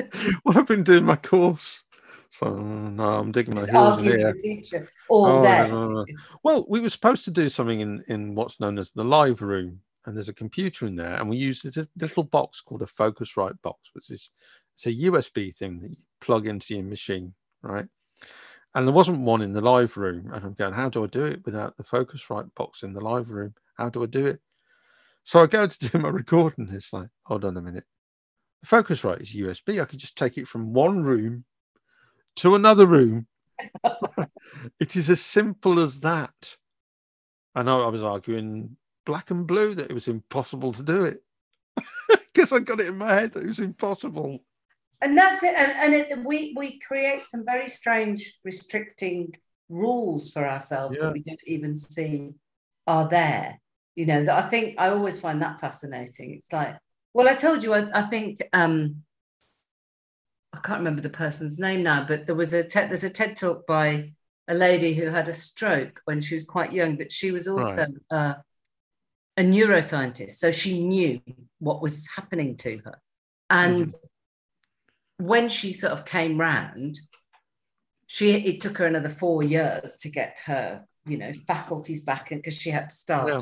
[0.00, 1.82] I've, I've been doing my course.
[2.30, 4.34] So no, I'm digging my heels in here.
[4.34, 5.68] teacher all Oh, day.
[5.68, 6.06] no, no.
[6.42, 9.80] Well, we were supposed to do something in, in what's known as the live room,
[10.06, 13.60] and there's a computer in there, and we used this little box called a Focusrite
[13.62, 14.30] box, which is
[14.74, 17.86] it's a USB thing that you plug into your machine, right?
[18.74, 21.26] And there wasn't one in the live room, and I'm going, how do I do
[21.26, 23.54] it without the Focusrite box in the live room?
[23.76, 24.40] How do I do it?
[25.24, 26.68] So I go to do my recording.
[26.72, 27.84] It's like, hold on a minute.
[28.62, 29.80] The Focusrite is USB.
[29.80, 31.44] I could just take it from one room
[32.36, 33.26] to another room
[34.80, 36.56] it is as simple as that.
[37.54, 41.22] I know I was arguing black and blue that it was impossible to do it
[42.08, 44.42] because I got it in my head that it was impossible.
[45.00, 45.54] and that's it.
[45.56, 49.34] And, and it, we we create some very strange restricting
[49.68, 51.06] rules for ourselves Yeah.
[51.06, 52.34] that we don't even see
[52.86, 53.60] are there.
[53.94, 56.32] You know, that I think I always find that fascinating.
[56.32, 56.76] It's like,
[57.14, 59.02] well, I told you, I, I think um,
[60.52, 63.36] I can't remember the person's name now, but there was a TED, there's a TED
[63.36, 64.12] talk by
[64.48, 67.86] a lady who had a stroke when she was quite young, but she was also
[67.86, 67.88] right.
[68.10, 68.34] uh,
[69.36, 71.20] a neuroscientist, so she knew
[71.58, 73.00] what was happening to her.
[73.48, 75.26] And mm-hmm.
[75.26, 76.98] when she sort of came round,
[78.06, 82.42] she it took her another four years to get her, you know, faculties back, and
[82.42, 83.38] because she had to start yeah.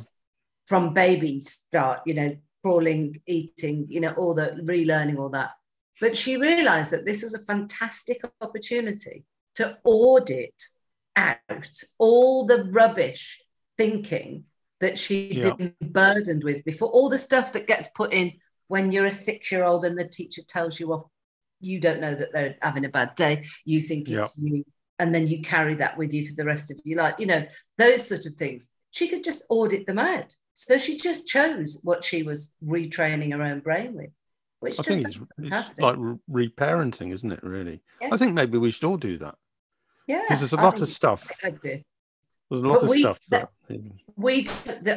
[0.67, 5.51] from baby start, you know, crawling, eating, you know, all the relearning all that.
[6.01, 9.25] But she realized that this was a fantastic opportunity
[9.57, 10.55] to audit
[11.17, 11.39] out
[11.99, 13.41] all the rubbish
[13.77, 14.45] thinking
[14.81, 15.53] that she'd yeah.
[15.53, 18.33] been burdened with before, all the stuff that gets put in
[18.69, 21.03] when you're a six year old and the teacher tells you off,
[21.61, 24.51] you don't know that they're having a bad day, you think it's yeah.
[24.51, 24.65] you,
[24.99, 27.45] and then you carry that with you for the rest of your life, you know,
[27.77, 28.71] those sort of things.
[28.93, 30.35] She could just audit them out.
[30.61, 34.11] So she just chose what she was retraining her own brain with,
[34.59, 35.79] which I think it's, fantastic.
[35.79, 35.97] It's like
[36.31, 37.43] reparenting, isn't it?
[37.43, 38.11] Really, yeah.
[38.13, 39.37] I think maybe we should all do that.
[40.07, 41.27] Yeah, because there's a lot of stuff.
[41.43, 41.81] I do.
[42.51, 43.49] There's a lot but of we, stuff that
[44.17, 44.47] we.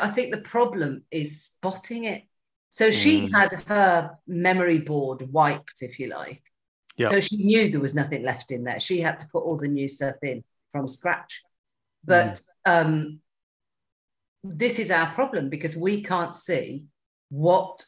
[0.02, 2.24] I think the problem is spotting it.
[2.70, 3.32] So she mm.
[3.32, 6.44] had her memory board wiped, if you like.
[6.98, 7.10] Yep.
[7.10, 8.82] So she knew there was nothing left in there.
[8.82, 11.42] She had to put all the new stuff in from scratch.
[12.04, 12.86] But mm.
[12.86, 13.20] um,
[14.44, 16.86] this is our problem because we can't see
[17.30, 17.84] what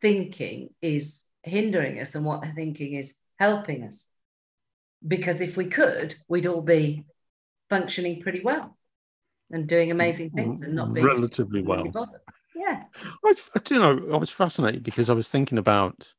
[0.00, 4.08] thinking is hindering us and what thinking is helping us
[5.06, 7.04] because if we could, we'd all be
[7.68, 8.76] functioning pretty well
[9.50, 10.38] and doing amazing mm-hmm.
[10.38, 11.84] things and not being relatively well.
[12.54, 12.84] Yeah.
[13.24, 16.12] I, I, you know, I was fascinated because I was thinking about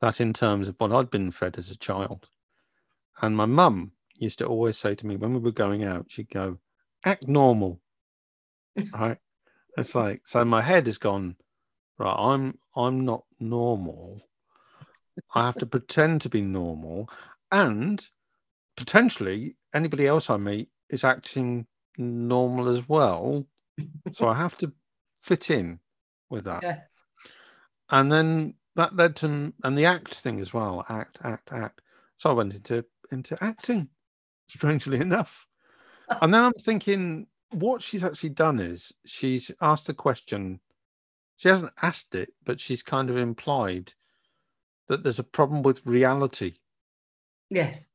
[0.00, 2.28] that in terms of what I'd been fed as a child.
[3.22, 6.28] And my mum used to always say to me when we were going out, she'd
[6.28, 6.58] go,
[7.04, 7.80] act normal.
[8.92, 9.18] Right.
[9.76, 11.36] It's like, so my head has gone,
[11.98, 14.20] right, I'm I'm not normal.
[15.34, 17.08] I have to pretend to be normal
[17.52, 18.04] and
[18.76, 23.46] potentially anybody else I meet is acting normal as well.
[24.12, 24.72] so I have to
[25.20, 25.78] fit in
[26.30, 26.62] with that.
[26.62, 26.80] Yeah.
[27.90, 30.84] And then that led to and the act thing as well.
[30.88, 31.80] Act, act, act.
[32.16, 33.88] So I went into into acting,
[34.48, 35.46] strangely enough.
[36.20, 40.60] and then I'm thinking what she's actually done is she's asked a question.
[41.36, 43.92] She hasn't asked it, but she's kind of implied
[44.88, 46.54] that there's a problem with reality
[47.50, 47.88] Yes.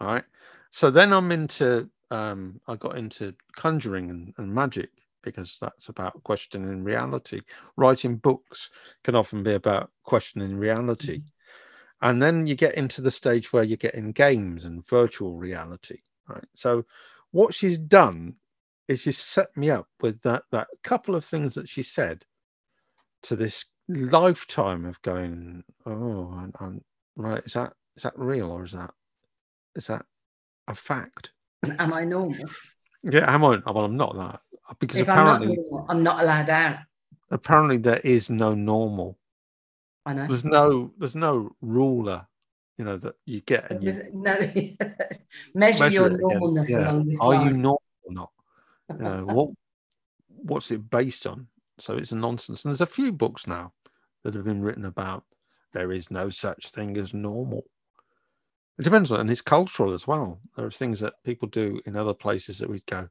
[0.00, 0.24] Right.
[0.70, 4.90] So then I'm into um, I got into conjuring and, and magic
[5.22, 7.40] because that's about questioning reality.
[7.76, 8.70] Writing books
[9.02, 11.18] can often be about questioning reality.
[11.18, 12.08] Mm-hmm.
[12.08, 16.00] And then you get into the stage where you get in games and virtual reality.
[16.28, 16.44] Right.
[16.54, 16.84] So
[17.32, 18.36] what she's done
[18.88, 22.24] is she's set me up with that that couple of things that she said
[23.22, 26.80] to this lifetime of going, oh, I'm, I'm
[27.16, 28.90] right, is that is that real or is that
[29.74, 30.04] is that
[30.68, 31.32] a fact?
[31.78, 32.48] Am I normal?
[33.02, 33.58] yeah, am I?
[33.66, 34.40] Well, I'm not that
[34.78, 36.78] because if apparently I'm not, normal, I'm not allowed out.
[37.30, 39.18] Apparently, there is no normal.
[40.04, 40.26] I know.
[40.26, 42.26] There's no there's no ruler,
[42.78, 44.38] you know, that you get and you no,
[45.54, 46.90] measure, measure, your normalness yeah.
[46.90, 47.46] along this Are line.
[47.46, 48.30] you normal or not?
[48.90, 49.50] You what
[50.28, 51.46] what's it based on?
[51.78, 52.64] So it's a nonsense.
[52.64, 53.72] And there's a few books now
[54.24, 55.24] that have been written about
[55.72, 57.64] there is no such thing as normal.
[58.78, 60.40] It depends on, and it's cultural as well.
[60.56, 63.08] There are things that people do in other places that we'd go,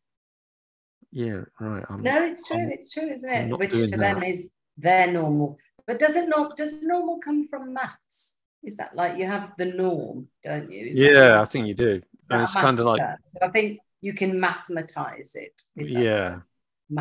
[1.11, 1.85] yeah, right.
[1.89, 2.57] I'm, no, it's true.
[2.57, 3.57] I'm, it's true, isn't it?
[3.57, 5.57] Which to them is their normal.
[5.87, 6.57] But does it not?
[6.57, 8.39] Does normal come from maths?
[8.63, 10.87] Is that like you have the norm, don't you?
[10.87, 12.01] Is yeah, I think you do.
[12.29, 13.01] And it's kind of like.
[13.29, 15.61] So I think you can mathematize it.
[15.75, 16.39] Yeah.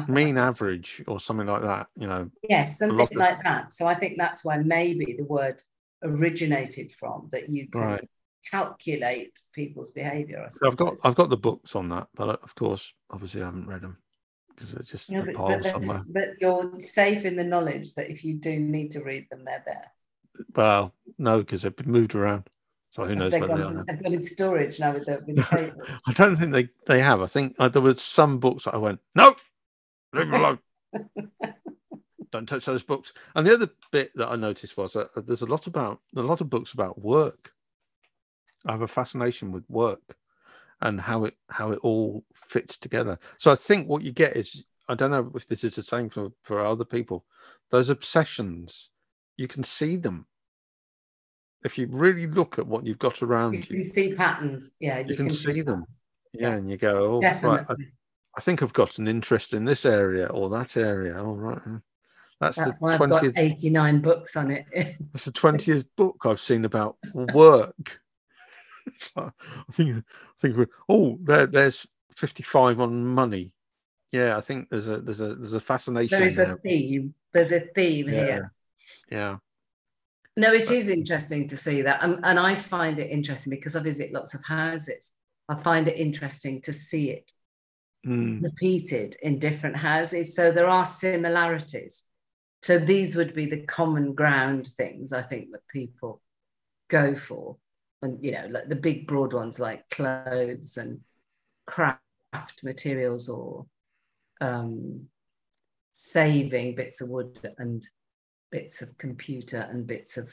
[0.08, 2.30] Mean average or something like that, you know.
[2.48, 3.44] Yes, something like of...
[3.44, 3.72] that.
[3.72, 5.62] So I think that's where maybe the word
[6.02, 8.08] originated from that you can right
[8.50, 10.48] calculate people's behaviour.
[10.64, 13.66] I've got I've got the books on that, but uh, of course, obviously, I haven't
[13.66, 13.98] read them
[14.48, 16.02] because it's just no, a pile but, somewhere.
[16.10, 19.64] But you're safe in the knowledge that if you do need to read them, they're
[19.66, 19.90] there.
[20.54, 22.48] Well, no, because they've been moved around.
[22.94, 23.84] So who knows where they are?
[23.88, 25.98] I've got in storage now with the, with the.
[26.06, 27.22] I don't think they, they have.
[27.22, 29.34] I think uh, there were some books that I went, no,
[30.12, 30.58] leave them alone.
[32.30, 33.12] don't touch those books.
[33.34, 36.40] And the other bit that I noticed was that there's a lot about a lot
[36.40, 37.50] of books about work
[38.64, 40.16] I have a fascination with work
[40.80, 43.18] and how it how it all fits together.
[43.38, 46.10] So I think what you get is I don't know if this is the same
[46.10, 47.24] for, for other people.
[47.70, 48.90] Those obsessions,
[49.36, 50.26] you can see them.
[51.64, 54.74] If you really look at what you've got around you, you, you see patterns.
[54.80, 55.84] Yeah, you, you can, can, see, them.
[56.32, 57.58] Yeah, yeah, and you go, oh, Definitely.
[57.58, 57.66] right.
[57.70, 57.74] I,
[58.36, 61.18] I, think I've got an interest in this area or that area.
[61.18, 61.58] All oh, right.
[62.40, 63.38] That's, That's the why I've got twentieth.
[63.38, 64.66] 89 books on it.
[65.12, 68.00] That's the twentieth book I've seen about work.
[68.98, 69.96] So I think.
[69.96, 70.02] I
[70.38, 70.68] think.
[70.90, 73.54] Oh, there, there's fifty-five on money.
[74.12, 76.52] Yeah, I think there's a there's a there's a fascination there is there.
[76.52, 77.14] a theme.
[77.32, 78.26] There's a theme Yeah.
[78.26, 78.52] here.
[79.10, 79.36] Yeah.
[80.36, 82.02] No, it is interesting to see that.
[82.02, 85.12] And, and I find it interesting because I visit lots of houses.
[85.48, 87.32] I find it interesting to see it
[88.06, 88.42] Mm.
[88.42, 90.36] repeated in different houses.
[90.36, 92.04] So there are similarities.
[92.62, 96.20] So these would be the common ground things I think that people
[96.88, 97.56] go for.
[98.02, 101.00] And, you know, like the big broad ones like clothes and
[101.66, 102.02] craft
[102.62, 103.64] materials or
[104.42, 105.06] um,
[105.92, 107.82] saving bits of wood and
[108.54, 110.30] bits of computer and bits of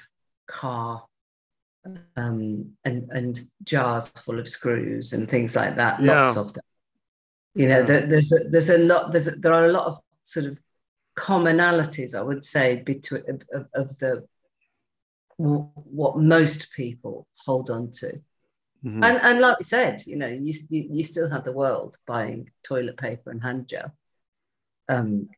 [0.47, 1.03] car
[2.15, 5.99] um, and, and jars full of screws and things like that.
[6.03, 6.41] Lots Yeah.
[6.41, 6.63] of them.
[7.55, 7.85] You know, Yeah.
[7.89, 9.11] there, there's a, there's a lot.
[9.11, 10.61] There's a, there are a lot of sort of
[11.17, 13.23] commonalities, I would say, between
[13.57, 14.11] of, of, the
[15.37, 18.09] what most people hold on to.
[18.85, 19.03] Mhm.
[19.07, 22.51] And, and like we said, you know, you, you, you still have the world buying
[22.63, 23.89] toilet paper and hand gel.
[24.87, 25.29] Um,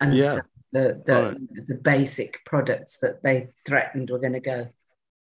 [0.00, 0.34] and Yeah.
[0.34, 0.40] so
[0.72, 1.66] the, the, Right.
[1.68, 4.68] the basic products that they threatened were going to go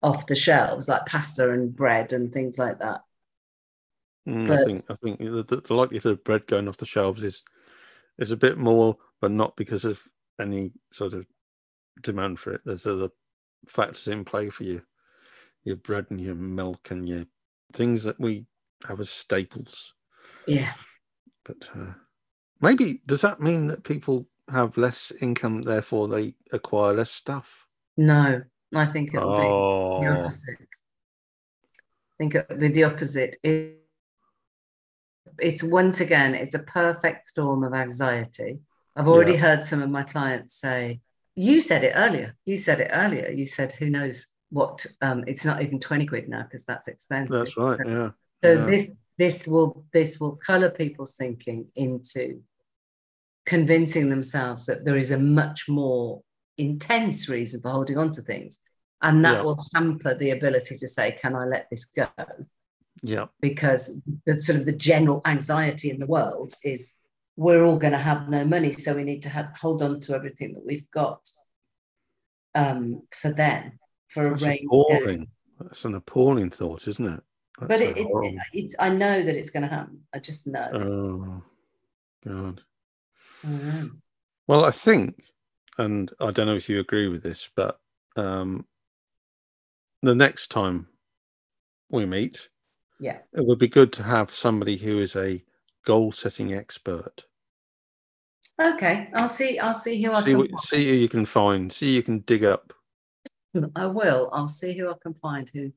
[0.02, 3.00] off the shelves, like pasta and bread and things like that.
[4.28, 7.22] Mm, I think I think the, the the likelihood of bread going off the shelves
[7.22, 7.44] is
[8.18, 10.00] is a bit more, but not because of
[10.40, 11.26] any sort of
[12.02, 12.62] demand for it.
[12.64, 13.10] There's other
[13.66, 14.82] factors in play for you,
[15.64, 17.24] your bread and your milk and your
[17.74, 18.46] things that we
[18.86, 19.92] have as staples.
[20.46, 20.72] Yeah.
[21.44, 21.92] But uh,
[22.60, 27.66] maybe does that mean that people have less income, therefore they acquire less stuff?
[27.96, 28.42] No,
[28.74, 30.58] I think it will be the Oh, opposite.
[30.60, 33.36] I think it will be the opposite.
[33.42, 33.80] It,
[35.38, 38.58] it's once again, it's a perfect storm of anxiety.
[38.96, 39.38] I've already Yeah.
[39.38, 41.00] heard some of my clients say,
[41.34, 42.36] you said it earlier.
[42.44, 43.28] You said it earlier.
[43.30, 47.38] You said, who knows what, um, it's not even 20 quid now because that's expensive.
[47.38, 47.80] that's right.
[47.84, 48.10] Yeah.
[48.44, 48.66] So yeah.
[48.66, 52.42] this, this will this will color people's thinking into
[53.46, 56.22] convincing themselves that there is a much more
[56.56, 58.60] intense reason for holding on to things,
[59.02, 59.42] and that Yeah.
[59.42, 62.08] will hamper the ability to say, "Can I let this go?"
[63.02, 63.26] Yeah.
[63.40, 66.96] Because the sort of the general anxiety in the world is
[67.36, 70.14] we're all going to have no money, so we need to have, hold on to
[70.14, 71.28] everything that we've got
[72.54, 73.78] um, for then
[74.08, 74.64] for a That's rainy day.
[74.66, 75.28] appalling.
[75.60, 77.20] That's an appalling thought, isn't it?
[77.58, 80.02] But That's it, it, it's I know that it's going to happen.
[80.14, 80.68] I just know.
[80.72, 81.42] Oh,
[82.26, 82.62] God.
[84.46, 85.22] Well, I think,
[85.78, 87.78] and I don't know if you agree with this, but
[88.16, 88.66] um,
[90.02, 90.86] the next time
[91.90, 92.48] we meet,
[93.00, 93.18] Yeah.
[93.32, 95.42] it would be good to have somebody who is a
[95.84, 97.24] goal setting expert.
[98.60, 99.58] Okay, I'll see.
[99.58, 100.38] I'll see who I See, can.
[100.38, 102.72] what, see who you can find, see who you can dig up.
[103.74, 104.30] I will.
[104.32, 105.72] I'll see who I can find who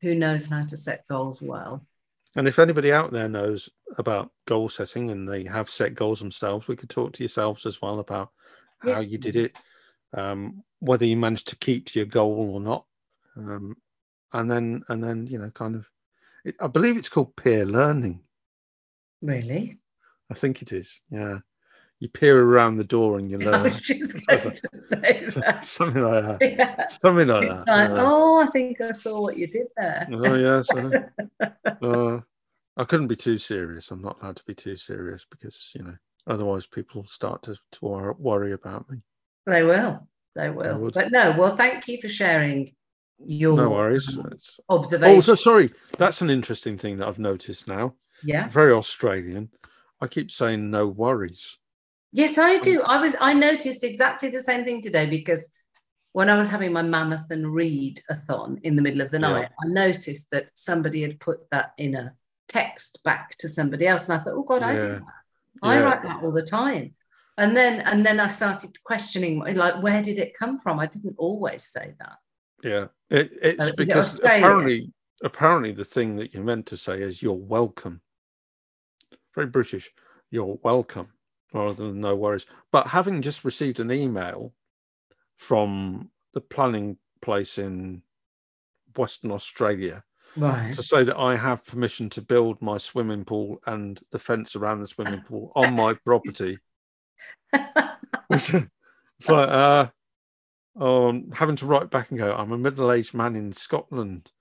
[0.00, 1.86] who knows how to set goals well.
[2.34, 3.68] And if anybody out there knows
[3.98, 7.80] about goal setting and they have set goals themselves, we could talk to yourselves as
[7.82, 8.30] well about
[8.78, 9.52] how Yes, you did it,
[10.14, 12.86] um, whether you managed to keep to your goal or not,
[13.36, 13.76] um,
[14.32, 15.86] and then and then you know kind of,
[16.44, 18.20] it, I believe it's called peer learning.
[19.20, 19.78] Really,
[20.30, 21.00] I think it is.
[21.10, 21.40] Yeah,
[22.02, 25.62] you peer around the door and you I learn was just going to say that.
[25.62, 26.56] something like that.
[26.58, 26.86] Yeah.
[26.88, 27.68] Something like It's that.
[27.68, 27.96] like, yeah.
[28.04, 30.08] oh, I think I saw what you did there.
[30.12, 30.68] Oh yes.
[30.70, 31.46] uh,
[31.80, 32.20] uh,
[32.76, 33.92] I couldn't be too serious.
[33.92, 35.94] I'm not allowed to be too serious because you know
[36.26, 38.98] otherwise people start to, to wor- worry about me.
[39.46, 40.04] They will.
[40.34, 40.90] They will.
[40.92, 41.36] But no.
[41.38, 42.72] Well, thank you for sharing
[43.24, 44.18] your No worries.
[44.18, 45.16] um, It's, observation.
[45.18, 45.70] oh, so sorry.
[45.98, 47.94] That's an interesting thing that I've noticed now.
[48.24, 48.48] yeah.
[48.48, 49.50] Very Australian.
[50.00, 51.58] I keep saying no worries.
[52.12, 52.82] Yes, I um, do.
[52.82, 53.16] I was.
[53.20, 55.50] I noticed exactly the same thing today because
[56.12, 59.18] when I was having my mammoth and read a thon in the middle of the
[59.18, 59.28] Yeah.
[59.28, 62.14] night, I noticed that somebody had put that in a
[62.48, 64.92] text back to somebody else, and I thought, oh God, I do Yeah.
[64.98, 65.02] that.
[65.62, 65.84] I Yeah.
[65.84, 66.94] write that all the time.
[67.38, 70.78] And then and then I started questioning, like, where did it come from?
[70.78, 72.18] I didn't always say that.
[72.62, 72.88] Yeah.
[73.08, 74.44] It, it's because Australia?
[74.44, 74.92] apparently
[75.24, 78.02] apparently the thing that you're meant to say is you're welcome.
[79.34, 79.90] Very British.
[80.30, 81.11] You're welcome
[81.52, 82.46] rather than no worries.
[82.70, 84.52] But having just received an email
[85.36, 88.02] from the planning place in
[88.96, 90.74] Western Australia Right.
[90.74, 94.80] to say that I have permission to build my swimming pool and the fence around
[94.80, 96.58] the swimming pool on my property.
[98.28, 99.88] Which it's like uh
[100.80, 104.32] I'm having to write back and go, I'm a middle-aged man in Scotland.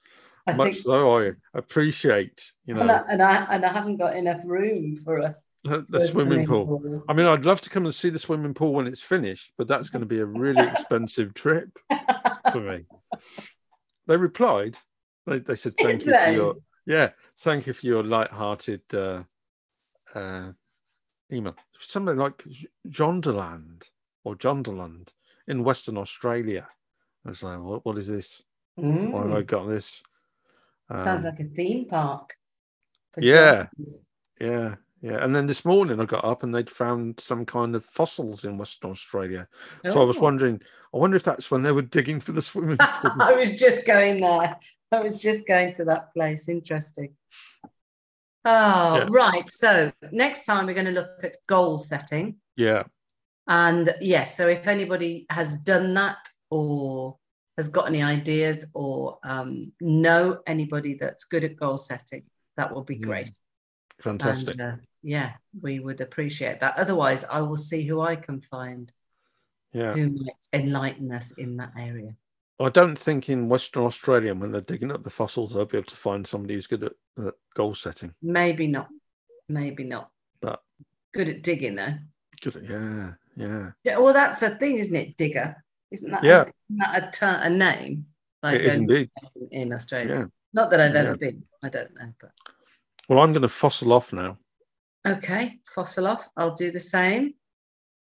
[0.47, 3.97] I Much think, though I appreciate, you and, know, I, and I and I haven't
[3.97, 7.03] got enough room for a The, the swimming, pool.
[7.07, 9.67] I mean, I'd love to come and see the swimming pool when it's finished, but
[9.67, 11.69] that's going to be a really expensive trip
[12.51, 12.85] for me.
[14.07, 14.75] They replied.
[15.27, 16.55] They, they said thank you for your
[16.87, 17.09] yeah,
[17.39, 19.23] thank you for your light-hearted uh,
[20.15, 20.51] uh,
[21.31, 21.55] email.
[21.79, 22.43] Something like
[22.89, 23.83] Jonderland
[24.23, 25.09] or Jonderland
[25.47, 26.67] in Western Australia.
[27.25, 28.41] I was like, what, what is this?
[28.75, 30.01] Why have I Mm, got this?
[30.95, 32.35] sounds Um, like a theme park.
[33.19, 33.67] yeah.
[34.39, 35.23] Yeah, yeah.
[35.23, 38.57] And then this morning I got up and they'd found some kind of fossils in
[38.57, 39.47] Western Australia.
[39.89, 40.21] So I was Oh.
[40.21, 40.61] wondering,
[40.93, 43.11] I wonder if that's when they were digging for the swimming pool.
[43.21, 44.57] I was just going there.
[44.91, 46.47] I was just going to that place.
[46.49, 47.15] Interesting.
[48.43, 49.07] Oh, Yeah.
[49.09, 49.49] right.
[49.49, 52.37] So next time we're going to look at goal setting.
[52.55, 52.83] yeah,
[53.47, 56.17] And yes, so if anybody has done that
[56.49, 57.17] or
[57.57, 62.23] has got any ideas or um, know anybody that's good at goal setting,
[62.57, 63.31] that will be Mm, great.
[64.01, 64.55] Fantastic.
[64.59, 66.77] And, uh, yeah, we would appreciate that.
[66.77, 68.91] Otherwise, I will see who I can find
[69.73, 69.93] yeah.
[69.93, 72.15] who might enlighten us in that area.
[72.59, 75.87] I don't think in Western Australia, when they're digging up the fossils, they'll be able
[75.87, 76.93] to find somebody who's good at,
[77.25, 78.13] at goal setting.
[78.21, 78.89] Maybe not.
[79.49, 80.11] Maybe not.
[80.41, 80.61] But
[81.13, 81.95] Good at digging, though.
[82.41, 83.69] good, at- yeah, yeah.
[83.83, 85.17] Yeah, well, that's the thing, isn't it?
[85.17, 85.63] Digger.
[85.89, 86.41] Isn't that, Yeah.
[86.41, 88.05] a, isn't that a, ter- a name?
[88.43, 89.09] It is indeed.
[89.51, 90.15] in Australia.
[90.19, 90.25] Yeah.
[90.53, 91.01] Not that I've Yeah.
[91.01, 91.43] ever been.
[91.63, 92.13] I don't know.
[92.19, 92.31] But
[93.09, 94.37] Well, I'm going to fossil off now.
[95.05, 96.29] okay, fossil off.
[96.37, 97.33] I'll do the same.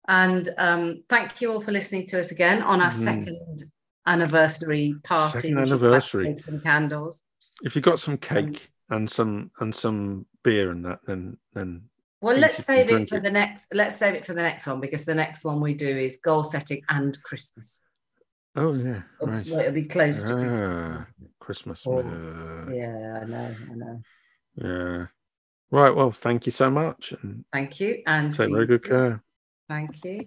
[0.09, 2.93] And um, thank you all for listening to us again on our Mhm.
[2.93, 3.65] second
[4.07, 5.39] anniversary party.
[5.39, 6.37] Second anniversary.
[6.63, 7.23] candles.
[7.63, 11.89] If you've got some Um, cake and some and some beer and that, then then
[12.23, 13.23] Well, let's save it for it.
[13.25, 13.75] the next.
[13.75, 16.43] Let's save it for the next one because the next one we do is goal
[16.45, 17.83] setting and Christmas.
[18.55, 19.47] oh yeah, Oh, right.
[19.51, 21.07] well, it'll be close to Ah,
[21.41, 21.85] Christmas.
[21.87, 22.01] Oh,
[22.73, 23.55] Yeah, I know.
[23.71, 24.03] I know.
[24.57, 25.07] Yeah.
[25.71, 25.95] Right.
[25.95, 28.03] Well, thank you so much, and Thank you.
[28.07, 28.91] And take very good soon.
[28.91, 29.23] care.
[29.69, 30.27] Thank you.